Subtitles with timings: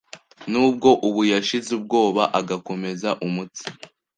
[0.51, 3.63] n'ubwo ubu yashize ubwoba agakomeza umutsi